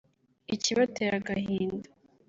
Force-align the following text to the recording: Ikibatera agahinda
Ikibatera 0.55 1.15
agahinda 1.21 1.89